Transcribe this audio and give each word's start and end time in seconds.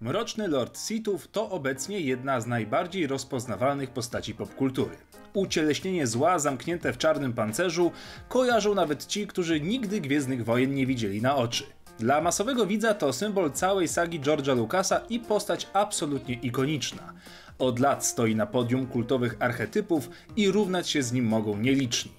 Mroczny 0.00 0.48
Lord 0.48 0.78
Sithów 0.78 1.28
to 1.28 1.50
obecnie 1.50 2.00
jedna 2.00 2.40
z 2.40 2.46
najbardziej 2.46 3.06
rozpoznawalnych 3.06 3.90
postaci 3.90 4.34
popkultury. 4.34 4.96
Ucieleśnienie 5.34 6.06
zła 6.06 6.38
zamknięte 6.38 6.92
w 6.92 6.98
czarnym 6.98 7.32
pancerzu 7.32 7.92
kojarzą 8.28 8.74
nawet 8.74 9.06
ci, 9.06 9.26
którzy 9.26 9.60
nigdy 9.60 10.00
Gwiezdnych 10.00 10.44
Wojen 10.44 10.74
nie 10.74 10.86
widzieli 10.86 11.22
na 11.22 11.36
oczy. 11.36 11.64
Dla 11.98 12.20
masowego 12.20 12.66
widza 12.66 12.94
to 12.94 13.12
symbol 13.12 13.52
całej 13.52 13.88
sagi 13.88 14.20
George'a 14.20 14.56
Lucasa 14.56 15.00
i 15.08 15.20
postać 15.20 15.68
absolutnie 15.72 16.34
ikoniczna. 16.34 17.12
Od 17.58 17.78
lat 17.78 18.06
stoi 18.06 18.34
na 18.36 18.46
podium 18.46 18.86
kultowych 18.86 19.36
archetypów 19.40 20.10
i 20.36 20.50
równać 20.50 20.88
się 20.88 21.02
z 21.02 21.12
nim 21.12 21.24
mogą 21.24 21.56
nieliczni. 21.56 22.12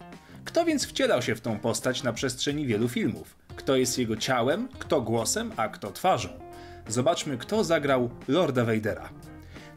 Kto 0.46 0.66
więc 0.66 0.86
wcielał 0.86 1.22
się 1.22 1.36
w 1.36 1.42
tą 1.42 1.60
postać 1.60 2.04
na 2.04 2.14
przestrzeni 2.14 2.66
wielu 2.66 2.90
filmów? 2.90 3.36
Kto 3.56 3.76
jest 3.76 3.98
jego 3.98 4.16
ciałem, 4.18 4.68
kto 4.80 5.02
głosem, 5.02 5.52
a 5.58 5.70
kto 5.70 5.92
twarzą? 5.92 6.51
Zobaczmy, 6.88 7.38
kto 7.38 7.64
zagrał 7.64 8.10
Lorda 8.28 8.66
Vadera. 8.66 9.10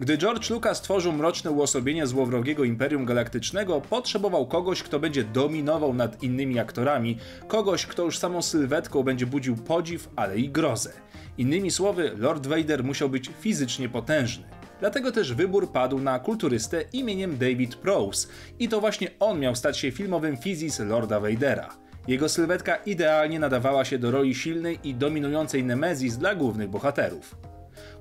Gdy 0.00 0.18
George 0.18 0.50
Lucas 0.50 0.82
tworzył 0.82 1.12
mroczne 1.12 1.50
uosobienie 1.50 2.06
złowrogiego 2.06 2.64
Imperium 2.64 3.04
Galaktycznego, 3.04 3.80
potrzebował 3.80 4.46
kogoś, 4.46 4.82
kto 4.82 5.00
będzie 5.00 5.24
dominował 5.24 5.94
nad 5.94 6.22
innymi 6.22 6.58
aktorami, 6.58 7.18
kogoś, 7.48 7.86
kto 7.86 8.04
już 8.04 8.18
samą 8.18 8.42
sylwetką 8.42 9.02
będzie 9.02 9.26
budził 9.26 9.56
podziw, 9.56 10.08
ale 10.16 10.38
i 10.38 10.48
grozę. 10.48 10.92
Innymi 11.38 11.70
słowy, 11.70 12.12
Lord 12.16 12.46
Vader 12.46 12.84
musiał 12.84 13.08
być 13.08 13.30
fizycznie 13.40 13.88
potężny. 13.88 14.44
Dlatego 14.80 15.12
też 15.12 15.34
wybór 15.34 15.72
padł 15.72 15.98
na 15.98 16.18
kulturystę 16.18 16.84
imieniem 16.92 17.38
David 17.38 17.74
Prowse 17.74 18.28
i 18.58 18.68
to 18.68 18.80
właśnie 18.80 19.10
on 19.20 19.40
miał 19.40 19.56
stać 19.56 19.78
się 19.78 19.92
filmowym 19.92 20.36
fizis 20.36 20.78
Lorda 20.78 21.20
Vadera. 21.20 21.83
Jego 22.08 22.28
sylwetka 22.28 22.76
idealnie 22.76 23.38
nadawała 23.38 23.84
się 23.84 23.98
do 23.98 24.10
roli 24.10 24.34
silnej 24.34 24.78
i 24.84 24.94
dominującej 24.94 25.64
Nemezis 25.64 26.16
dla 26.16 26.34
głównych 26.34 26.70
bohaterów. 26.70 27.36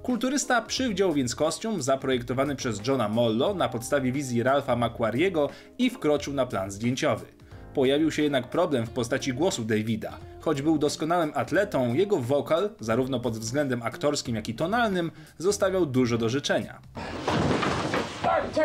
Kulturysta 0.04 0.62
przywdział 0.62 1.14
więc 1.14 1.36
kostium 1.36 1.82
zaprojektowany 1.82 2.56
przez 2.56 2.88
Johna 2.88 3.10
Mollo 3.10 3.54
na 3.54 3.70
podstawie 3.70 4.12
wizji 4.12 4.44
Ralpha 4.44 4.76
McQuarriego 4.76 5.50
i 5.78 5.90
wkroczył 5.90 6.34
na 6.34 6.46
plan 6.46 6.72
zdjęciowy. 6.72 7.26
Pojawił 7.74 8.12
się 8.12 8.24
jednak 8.24 8.50
problem 8.50 8.86
w 8.86 8.90
postaci 8.90 9.34
głosu 9.34 9.64
Davida. 9.64 10.18
Choć 10.42 10.62
był 10.62 10.78
doskonałym 10.78 11.32
atletą, 11.36 11.94
jego 11.94 12.18
wokal, 12.18 12.70
zarówno 12.80 13.20
pod 13.20 13.38
względem 13.38 13.84
aktorskim, 13.84 14.36
jak 14.36 14.50
i 14.50 14.54
tonalnym, 14.54 15.12
zostawiał 15.38 15.86
dużo 15.86 16.18
do 16.18 16.30
życzenia. 16.30 16.80
Start. 18.20 18.60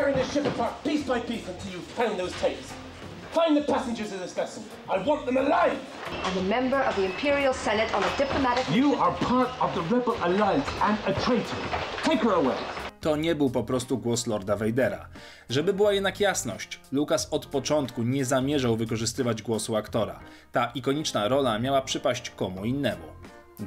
Find 3.32 3.56
the 3.56 3.72
passengers 3.72 4.12
of 4.12 4.20
this 4.20 4.32
vessel. 4.34 4.62
I 4.88 4.98
want 5.08 5.26
them 5.26 5.36
alive. 5.36 5.76
I'm 6.24 6.38
a 6.38 6.42
member 6.42 6.80
of 6.88 6.96
the 6.96 7.04
Imperial 7.04 7.54
Senate 7.54 7.94
on 7.94 8.02
a 8.02 8.16
diplomatic 8.18 8.64
You 8.76 8.94
are 8.94 9.12
part 9.12 9.50
of 9.60 9.74
the 9.74 9.82
Rebel 9.96 10.14
Alliance 10.22 10.68
and 10.82 10.98
a 11.06 11.12
traitor. 11.20 11.56
Take 12.04 12.22
her 12.22 12.32
away. 12.32 12.56
To 13.00 13.16
nie 13.16 13.34
był 13.34 13.50
po 13.50 13.62
prostu 13.64 13.98
głos 13.98 14.26
Lorda 14.26 14.56
Vadera. 14.56 15.08
Żeby 15.48 15.72
była 15.72 15.92
jednak 15.92 16.20
jasność, 16.20 16.80
Lucas 16.92 17.28
od 17.30 17.46
początku 17.46 18.02
nie 18.02 18.24
zamierzał 18.24 18.76
wykorzystywać 18.76 19.42
głosu 19.42 19.76
aktora. 19.76 20.20
Ta 20.52 20.70
ikoniczna 20.74 21.28
rola 21.28 21.58
miała 21.58 21.82
przypaść 21.82 22.30
komu 22.30 22.64
innemu. 22.64 23.04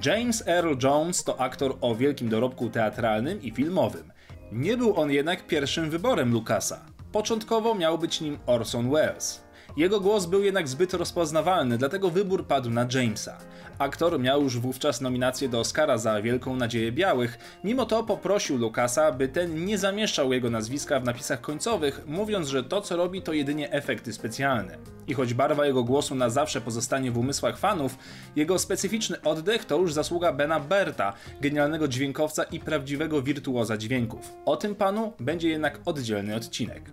James 0.05 0.47
Earl 0.47 0.73
Jones 0.83 1.23
to 1.23 1.41
aktor 1.41 1.75
o 1.81 1.95
wielkim 1.95 2.29
dorobku 2.29 2.69
teatralnym 2.69 3.41
i 3.41 3.51
filmowym. 3.51 4.11
Nie 4.51 4.77
był 4.77 4.99
on 4.99 5.11
jednak 5.11 5.47
pierwszym 5.47 5.89
wyborem 5.89 6.33
Lucasa. 6.33 6.79
Początkowo 7.11 7.75
miał 7.75 7.97
być 7.97 8.21
nim 8.21 8.37
Orson 8.45 8.91
Welles. 8.91 9.43
Jego 9.77 9.99
głos 9.99 10.25
był 10.25 10.43
jednak 10.43 10.67
zbyt 10.67 10.93
rozpoznawalny, 10.93 11.77
dlatego 11.77 12.09
wybór 12.09 12.47
padł 12.47 12.69
na 12.69 12.87
Jamesa. 12.93 13.37
Aktor 13.79 14.19
miał 14.19 14.43
już 14.43 14.59
wówczas 14.59 15.01
nominację 15.01 15.49
do 15.49 15.59
Oscara 15.59 15.97
za 15.97 16.21
Wielką 16.21 16.55
Nadzieję 16.55 16.91
Białych, 16.91 17.59
mimo 17.63 17.85
to 17.85 18.03
poprosił 18.03 18.57
Lucasa, 18.57 19.11
by 19.11 19.27
ten 19.27 19.65
nie 19.65 19.77
zamieszczał 19.77 20.33
jego 20.33 20.49
nazwiska 20.49 20.99
w 20.99 21.03
napisach 21.03 21.41
końcowych, 21.41 22.01
mówiąc, 22.07 22.47
że 22.47 22.63
to 22.63 22.81
co 22.81 22.95
robi 22.95 23.21
to 23.21 23.33
jedynie 23.33 23.71
efekty 23.71 24.13
specjalne. 24.13 24.77
I 25.07 25.13
choć 25.13 25.33
barwa 25.33 25.65
jego 25.65 25.83
głosu 25.83 26.15
na 26.15 26.29
zawsze 26.29 26.61
pozostanie 26.61 27.11
w 27.11 27.17
umysłach 27.17 27.57
fanów, 27.57 27.97
jego 28.35 28.59
specyficzny 28.59 29.21
oddech 29.21 29.65
to 29.65 29.77
już 29.77 29.93
zasługa 29.93 30.33
Bena 30.33 30.59
Berta, 30.59 31.13
genialnego 31.41 31.87
dźwiękowca 31.87 32.43
i 32.43 32.59
prawdziwego 32.59 33.21
wirtuoza 33.21 33.77
dźwięków. 33.77 34.33
O 34.45 34.57
tym 34.57 34.75
panu 34.75 35.13
będzie 35.19 35.49
jednak 35.49 35.79
oddzielny 35.85 36.35
odcinek. 36.35 36.91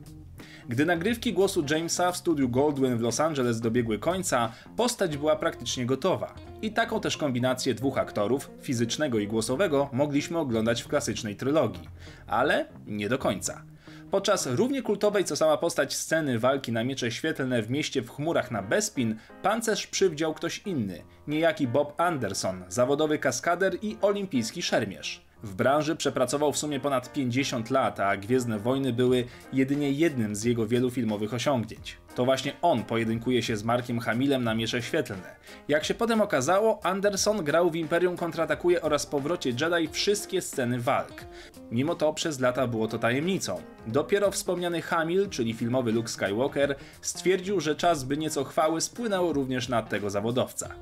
Gdy 0.69 0.87
nagrywki 0.87 1.33
głosu 1.33 1.65
Jamesa 1.71 2.13
w 2.13 2.17
studiu 2.17 2.49
Goldwyn 2.49 2.99
w 2.99 3.01
Los 3.01 3.21
Angeles 3.21 3.61
dobiegły 3.61 3.99
końca, 3.99 4.53
postać 4.77 5.17
była 5.17 5.37
praktycznie 5.37 5.87
gotowa. 5.87 6.35
I 6.63 6.73
taką 6.73 7.01
też 7.01 7.17
kombinację 7.17 7.75
dwóch 7.75 7.99
aktorów, 7.99 8.51
fizycznego 8.63 9.19
i 9.19 9.27
głosowego, 9.27 9.89
mogliśmy 9.93 10.39
oglądać 10.39 10.83
w 10.83 10.89
klasycznej 10.89 11.37
trylogii. 11.37 11.89
Ale 12.27 12.67
nie 12.87 13.09
do 13.09 13.19
końca. 13.19 13.63
Podczas 14.11 14.47
równie 14.47 14.83
kultowej 14.83 15.25
co 15.25 15.37
sama 15.37 15.57
postać 15.57 15.97
sceny 15.97 16.39
walki 16.39 16.73
na 16.73 16.85
miecze 16.85 17.11
świetlne 17.11 17.63
w 17.63 17.71
mieście 17.71 18.03
w 18.03 18.11
chmurach 18.11 18.51
na 18.51 18.63
Bespin, 18.63 19.17
pancerz 19.43 19.87
przywdział 19.87 20.35
ktoś 20.35 20.63
inny, 20.67 21.03
niejaki 21.27 21.69
Bob 21.69 22.01
Anderson, 22.01 22.65
zawodowy 22.69 23.19
kaskader 23.19 23.79
i 23.83 23.99
olimpijski 24.03 24.63
szermierz. 24.63 25.28
W 25.43 25.55
branży 25.55 25.97
przepracował 25.97 26.53
w 26.53 26.59
sumie 26.59 26.81
ponad 26.81 27.13
50 27.13 27.71
lat, 27.71 28.01
a 28.01 28.17
Gwiezdne 28.17 28.59
Wojny 28.59 28.93
były 28.93 29.25
jedynie 29.53 29.91
jednym 29.91 30.37
z 30.37 30.45
jego 30.45 30.67
wielu 30.67 30.91
filmowych 30.91 31.35
osiągnięć. 31.35 31.97
To 32.15 32.25
właśnie 32.25 32.53
on 32.63 32.85
pojedynkuje 32.85 33.43
się 33.43 33.57
z 33.57 33.65
Markiem 33.65 33.99
Hamilem 33.99 34.45
na 34.45 34.55
miecze 34.55 34.83
świetlne. 34.83 35.37
Jak 35.69 35.85
się 35.85 35.95
potem 35.95 36.21
okazało, 36.21 36.81
Anderson 36.83 37.45
grał 37.45 37.71
w 37.71 37.77
Imperium 37.77 38.17
kontratakuje 38.17 38.83
oraz 38.83 39.07
powrocie 39.07 39.51
Jedi 39.51 39.89
wszystkie 39.93 40.43
sceny 40.43 40.81
walk. 40.81 41.25
Mimo 41.71 41.95
to 41.95 42.13
przez 42.13 42.41
lata 42.41 42.67
było 42.67 42.89
to 42.89 42.99
tajemnicą. 42.99 43.63
Dopiero 43.87 44.31
wspomniany 44.31 44.83
Hamil, 44.83 45.29
czyli 45.29 45.55
filmowy 45.55 45.93
Luke 45.93 46.09
Skywalker, 46.09 46.77
stwierdził, 47.01 47.61
że 47.61 47.77
czas 47.77 48.05
by 48.05 48.17
nieco 48.17 48.45
chwały 48.45 48.81
spłynęło 48.81 49.33
również 49.33 49.69
na 49.69 49.83
tego 49.83 50.11
zawodowca. 50.11 50.75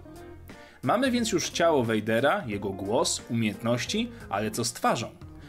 Mamy 0.86 1.10
więc 1.10 1.32
już 1.32 1.50
ciało 1.50 1.84
Vadera, 1.84 2.44
jego 2.46 2.70
głos, 2.70 3.22
umiejętności, 3.30 4.10
ale 4.28 4.50
co 4.50 4.64
z 4.64 4.72
twarzą? 4.72 5.08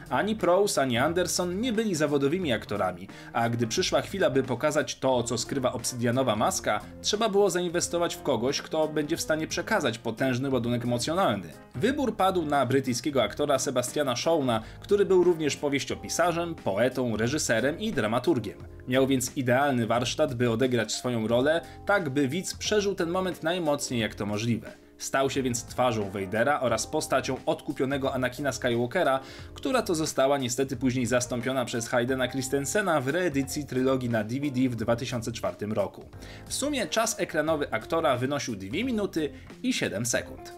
Ani 0.09 0.35
Prowse, 0.35 0.81
ani 0.81 0.97
Anderson 0.97 1.61
nie 1.61 1.73
byli 1.73 1.95
zawodowymi 1.95 2.53
aktorami, 2.53 3.07
a 3.33 3.49
gdy 3.49 3.67
przyszła 3.67 4.01
chwila, 4.01 4.29
by 4.29 4.43
pokazać 4.43 4.95
to, 4.99 5.23
co 5.23 5.37
skrywa 5.37 5.73
obsydianowa 5.73 6.35
maska, 6.35 6.79
trzeba 7.01 7.29
było 7.29 7.49
zainwestować 7.49 8.15
w 8.15 8.21
kogoś, 8.21 8.61
kto 8.61 8.87
będzie 8.87 9.17
w 9.17 9.21
stanie 9.21 9.47
przekazać 9.47 9.97
potężny 9.97 10.49
ładunek 10.49 10.83
emocjonalny. 10.83 11.49
Wybór 11.75 12.15
padł 12.15 12.45
na 12.45 12.65
brytyjskiego 12.65 13.23
aktora 13.23 13.59
Sebastiana 13.59 14.15
Shawna, 14.15 14.61
który 14.79 15.05
był 15.05 15.23
również 15.23 15.55
powieściopisarzem, 15.55 16.55
poetą, 16.55 17.17
reżyserem 17.17 17.79
i 17.79 17.93
dramaturgiem. 17.93 18.57
Miał 18.87 19.07
więc 19.07 19.37
idealny 19.37 19.87
warsztat, 19.87 20.33
by 20.33 20.49
odegrać 20.49 20.91
swoją 20.91 21.27
rolę, 21.27 21.61
tak 21.85 22.09
by 22.09 22.27
widz 22.27 22.53
przeżył 22.53 22.95
ten 22.95 23.09
moment 23.09 23.43
najmocniej 23.43 23.99
jak 23.99 24.15
to 24.15 24.25
możliwe. 24.25 24.86
Stał 24.97 25.29
się 25.29 25.43
więc 25.43 25.63
twarzą 25.63 26.09
Vadera 26.09 26.59
oraz 26.59 26.87
postacią 26.87 27.37
odkupionego 27.45 28.13
Anakina 28.13 28.51
Skywalkera, 28.51 29.19
która 29.53 29.81
to 29.81 29.95
została 29.95 30.37
niestety 30.37 30.77
później 30.77 31.05
zastąpiona 31.05 31.65
przez 31.65 31.87
Haydena 31.87 32.27
Christensena 32.27 33.01
w 33.01 33.07
reedycji 33.07 33.65
trylogii 33.65 34.09
na 34.09 34.23
DVD 34.23 34.69
w 34.69 34.75
2004 34.75 35.55
roku. 35.67 36.05
W 36.47 36.53
sumie 36.53 36.87
czas 36.87 37.19
ekranowy 37.19 37.71
aktora 37.71 38.17
wynosił 38.17 38.55
2 38.55 38.69
minuty 38.71 39.29
i 39.63 39.73
7 39.73 40.05
sekund. 40.05 40.53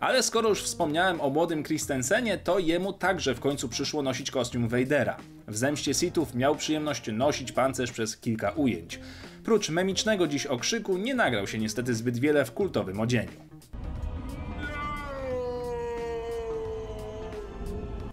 Ale 0.00 0.22
skoro 0.22 0.48
już 0.48 0.62
wspomniałem 0.62 1.20
o 1.20 1.30
młodym 1.30 1.64
Christensenie, 1.64 2.38
to 2.38 2.58
jemu 2.58 2.92
także 2.92 3.34
w 3.34 3.40
końcu 3.40 3.68
przyszło 3.68 4.02
nosić 4.02 4.30
kostium 4.30 4.68
Vadera. 4.68 5.16
W 5.48 5.56
Zemście 5.56 5.94
Sithów 5.94 6.34
miał 6.34 6.56
przyjemność 6.56 7.10
nosić 7.12 7.52
pancerz 7.52 7.92
przez 7.92 8.16
kilka 8.16 8.50
ujęć. 8.50 9.00
Prócz 9.44 9.70
memicznego 9.70 10.26
dziś 10.26 10.46
okrzyku 10.46 10.98
nie 10.98 11.14
nagrał 11.14 11.46
się 11.46 11.58
niestety 11.58 11.94
zbyt 11.94 12.18
wiele 12.18 12.44
w 12.44 12.52
kultowym 12.52 13.00
odzieniu. 13.00 13.51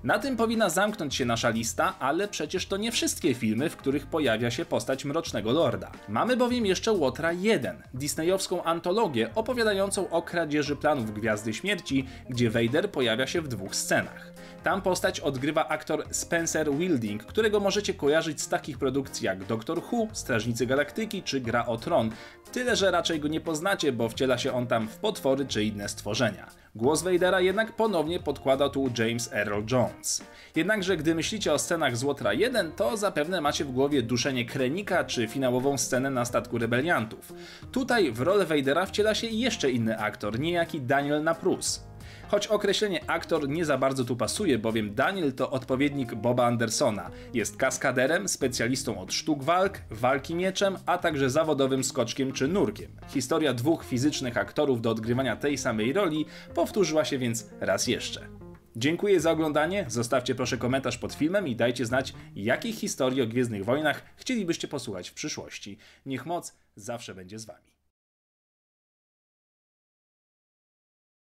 Na 0.04 0.20
tym 0.20 0.38
powinna 0.38 0.70
zamknąć 0.70 1.16
się 1.16 1.26
nasza 1.26 1.50
lista, 1.50 1.96
ale 2.00 2.28
przecież 2.28 2.66
to 2.66 2.78
nie 2.78 2.92
wszystkie 2.92 3.34
filmy, 3.34 3.70
w 3.70 3.76
których 3.76 4.08
pojawia 4.08 4.52
się 4.52 4.66
postać 4.66 5.06
Mrocznego 5.06 5.52
Lorda. 5.52 5.92
Mamy 6.10 6.38
bowiem 6.38 6.66
jeszcze 6.66 6.92
Łotra 6.92 7.32
1, 7.32 7.84
disneyowską 7.94 8.64
antologię 8.64 9.30
opowiadającą 9.36 10.10
o 10.10 10.22
kradzieży 10.22 10.76
planów 10.76 11.14
Gwiazdy 11.14 11.54
Śmierci, 11.54 12.08
gdzie 12.30 12.50
Vader 12.50 12.92
pojawia 12.92 13.28
się 13.28 13.42
w 13.42 13.48
dwóch 13.48 13.76
scenach. 13.76 14.34
Tam 14.64 14.82
postać 14.82 15.20
odgrywa 15.20 15.68
aktor 15.68 16.04
Spencer 16.12 16.72
Wilding, 16.72 17.24
którego 17.24 17.60
możecie 17.60 17.94
kojarzyć 17.94 18.42
z 18.42 18.50
takich 18.50 18.78
produkcji 18.78 19.26
jak 19.26 19.44
Doctor 19.44 19.82
Who, 19.92 20.08
Strażnicy 20.14 20.66
Galaktyki 20.66 21.24
czy 21.24 21.42
Gra 21.42 21.66
o 21.66 21.78
Tron. 21.78 22.12
Tyle, 22.52 22.76
że 22.76 22.92
raczej 22.92 23.20
go 23.20 23.28
nie 23.28 23.42
poznacie, 23.42 23.92
bo 23.92 24.10
wciela 24.10 24.38
się 24.38 24.54
on 24.54 24.68
tam 24.68 24.88
w 24.88 24.98
potwory 24.98 25.46
czy 25.46 25.64
inne 25.64 25.90
stworzenia. 25.90 26.50
Głos 26.80 27.02
Vadera 27.02 27.42
jednak 27.42 27.72
ponownie 27.72 28.20
podkłada 28.20 28.70
tu 28.70 28.90
James 28.98 29.34
Earl 29.34 29.62
Jones. 29.72 30.24
Jednakże 30.56 30.98
gdy 30.98 31.16
myślicie 31.16 31.54
o 31.54 31.60
scenach 31.60 31.98
z 31.98 32.04
Łotra 32.04 32.34
1, 32.34 32.72
to 32.72 32.98
zapewne 32.98 33.42
macie 33.42 33.66
w 33.66 33.72
głowie 33.72 34.02
duszenie 34.02 34.46
Krenika 34.46 35.04
czy 35.04 35.28
finałową 35.28 35.78
scenę 35.78 36.10
na 36.10 36.26
statku 36.26 36.58
rebeliantów. 36.58 37.34
Tutaj 37.72 38.12
w 38.12 38.22
rolę 38.22 38.46
Vadera 38.46 38.86
wciela 38.86 39.16
się 39.16 39.28
jeszcze 39.28 39.72
inny 39.72 40.00
aktor, 40.00 40.40
niejaki 40.40 40.82
Daniel 40.82 41.24
Naprus. 41.24 41.89
Choć 42.28 42.48
określenie 42.48 43.10
aktor 43.10 43.50
nie 43.50 43.66
za 43.66 43.78
bardzo 43.78 44.06
tu 44.06 44.16
pasuje, 44.16 44.60
bowiem 44.60 44.96
Daniel 44.96 45.34
to 45.34 45.52
odpowiednik 45.52 46.16
Boba 46.16 46.46
Andersona. 46.46 47.12
Jest 47.34 47.58
kaskaderem, 47.58 48.28
specjalistą 48.28 49.00
od 49.00 49.14
sztuk 49.14 49.44
walk, 49.44 49.82
walki 49.92 50.36
mieczem, 50.36 50.78
a 50.86 50.98
także 50.98 51.30
zawodowym 51.30 51.84
skoczkiem 51.84 52.32
czy 52.32 52.48
nurkiem. 52.48 52.92
Historia 53.08 53.54
dwóch 53.54 53.86
fizycznych 53.86 54.38
aktorów 54.38 54.82
do 54.82 54.90
odgrywania 54.90 55.36
tej 55.36 55.58
samej 55.58 55.94
roli 55.94 56.26
powtórzyła 56.56 57.06
się 57.06 57.18
więc 57.18 57.50
raz 57.60 57.88
jeszcze. 57.88 58.28
Dziękuję 58.76 59.20
za 59.20 59.32
oglądanie, 59.32 59.86
zostawcie 59.88 60.36
proszę 60.36 60.58
komentarz 60.58 60.98
pod 60.98 61.14
filmem 61.14 61.48
i 61.48 61.56
dajcie 61.56 61.86
znać, 61.86 62.14
jakich 62.36 62.76
historii 62.76 63.22
o 63.22 63.28
Gwiezdnych 63.28 63.66
Wojnach 63.66 64.04
chcielibyście 64.16 64.68
posłuchać 64.68 65.10
w 65.10 65.14
przyszłości. 65.14 65.78
Niech 66.06 66.26
moc 66.26 66.56
zawsze 66.76 67.16
będzie 67.16 67.40
z 67.40 67.46
wami. 67.46 67.69